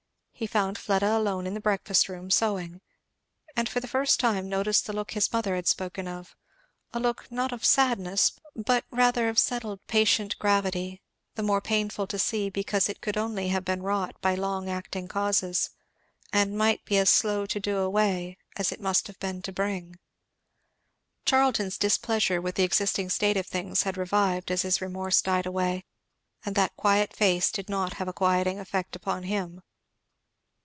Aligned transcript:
He 0.33 0.47
found 0.47 0.75
Fleda 0.79 1.15
alone 1.15 1.45
in 1.45 1.53
the 1.53 1.59
breakfast 1.61 2.09
room, 2.09 2.31
sewing; 2.31 2.81
and 3.55 3.69
for 3.69 3.79
the 3.79 3.87
first 3.87 4.19
time 4.19 4.49
noticed 4.49 4.87
the 4.87 4.91
look 4.91 5.11
his 5.11 5.31
mother 5.31 5.53
had 5.55 5.67
spoken 5.67 6.07
of; 6.07 6.35
a 6.91 6.99
look 6.99 7.31
not 7.31 7.51
of 7.53 7.63
sadness, 7.63 8.31
but 8.55 8.83
rather 8.89 9.29
of 9.29 9.37
settled 9.37 9.85
patient 9.85 10.35
gravity; 10.39 10.99
the 11.35 11.43
more 11.43 11.61
painful 11.61 12.07
to 12.07 12.17
see 12.17 12.49
because 12.49 12.89
it 12.89 13.01
could 13.01 13.17
only 13.17 13.49
have 13.49 13.63
been 13.63 13.83
wrought 13.83 14.19
by 14.19 14.33
long 14.33 14.67
acting 14.67 15.07
causes, 15.07 15.69
and 16.33 16.57
might 16.57 16.83
be 16.85 16.97
as 16.97 17.11
slow 17.11 17.45
to 17.45 17.59
do 17.59 17.77
away 17.77 18.35
as 18.57 18.71
it 18.71 18.81
must 18.81 19.05
have 19.05 19.19
been 19.19 19.43
to 19.43 19.51
bring. 19.53 19.99
Charlton's 21.23 21.77
displeasure 21.77 22.41
with 22.41 22.55
the 22.55 22.63
existing 22.63 23.11
state 23.11 23.37
of 23.37 23.45
things 23.45 23.83
had 23.83 23.95
revived 23.95 24.49
as 24.49 24.63
his 24.63 24.81
remorse 24.81 25.21
died 25.21 25.45
away, 25.45 25.85
and 26.43 26.55
that 26.55 26.75
quiet 26.75 27.15
face 27.15 27.51
did 27.51 27.69
not 27.69 27.93
have 27.93 28.07
a 28.07 28.11
quieting 28.11 28.57
effect 28.59 28.95
upon 28.95 29.21
him. 29.21 29.61